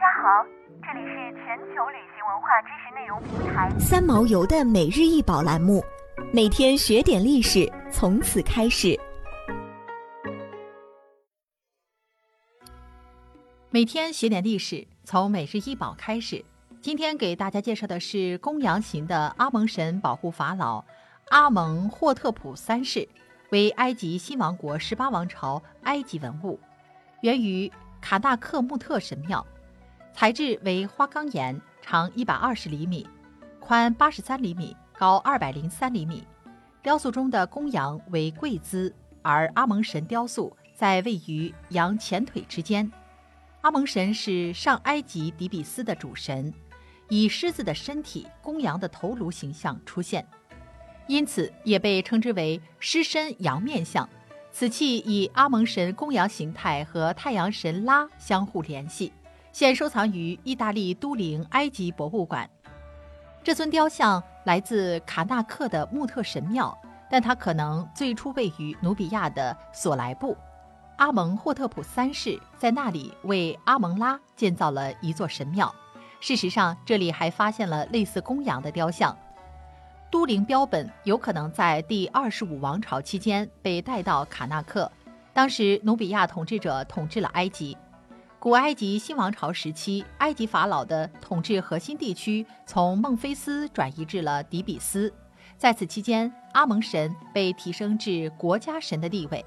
[0.00, 0.42] 家好，
[0.82, 5.84] 这里是全球旅行文化知识内容平台三毛游的每日一宝栏目，
[6.32, 8.98] 每天学点历史，从此开始。
[13.68, 16.42] 每天学点历史，从每日一宝开始。
[16.80, 20.82] 今天给大家介绍的是公羊型的阿蒙神保护法老
[21.28, 23.06] 阿蒙霍特普三世，
[23.50, 26.58] 为埃及新王国十八王朝埃及文物，
[27.20, 29.46] 源于卡纳克穆特神庙。
[30.12, 33.08] 材质为花岗岩，长一百二十厘米，
[33.58, 36.26] 宽八十三厘米，高二百零三厘米。
[36.82, 42.90] 雕塑中的公羊为跪姿，而阿蒙神雕塑在位于羊前腿之间。
[43.62, 46.52] 阿蒙神是上埃及底比斯的主神，
[47.08, 50.26] 以狮子的身体、公羊的头颅形象出现，
[51.06, 54.08] 因此也被称之为狮身羊面像。
[54.52, 59.12] 此器以阿蒙神公羊形态和太阳神拉相互联系。
[59.52, 62.48] 现收藏于意大利都灵埃及博物馆。
[63.42, 66.76] 这尊雕像来自卡纳克的穆特神庙，
[67.10, 70.36] 但它可能最初位于努比亚的索莱布。
[70.96, 75.74] 阿蒙霍特普三世在那里为阿蒙拉建造了一座神庙。
[76.20, 79.16] 事实上，这里还发现了类似公羊的雕像。
[80.10, 84.90] 都灵标本有可能在第二十五王朝期间被带到卡纳克，
[85.32, 87.74] 当时努比亚统治者统治了埃及。
[88.40, 95.12] 古埃及新王朝时期，埃及法老的统治核心地区从孟菲斯转移至了底比斯。
[95.58, 99.44] 在此期间，阿蒙神被提升至国家神的地位。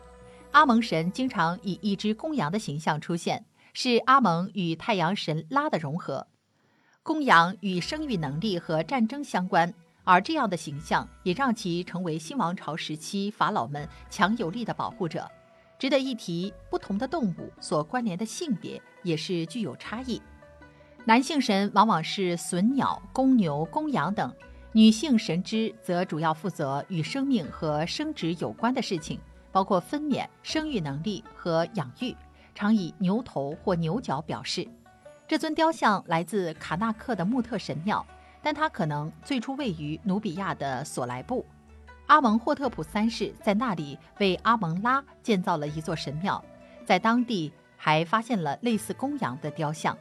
[0.52, 6.28] 阿蒙神经常以一只公羊的形象出现，是阿蒙与太阳神拉的融合。
[7.02, 15.28] 公羊与生育能力和战争相关，而这样的形象也让其成为新王朝时期法老们强有力的保护者。
[15.78, 20.22] 值得一提，不同的动物所关联的性别也是具有差异。
[21.06, 24.34] 男性神往往是隼鸟、公牛、公羊等，
[24.72, 29.20] 女性神之则主要负责与生命和生殖有关的事情，
[29.52, 32.16] 包括分娩、生育能力和养育，
[32.56, 34.66] 常以牛头或牛角表示。
[35.28, 38.06] 这尊雕像来自卡纳克的穆特神庙，
[38.42, 41.46] 但它可能最初位于努比亚的索莱布。
[42.14, 46.40] 阿蒙霍特普三世在那里为阿蒙拉建造了一座神庙，
[46.86, 49.98] 在当地还发现了类似公羊的雕像。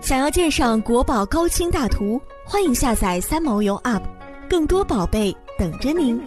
[0.00, 4.04] 想要鉴赏国宝高清大图，欢迎下载三毛游 App，
[4.48, 6.22] 更多宝贝等着您。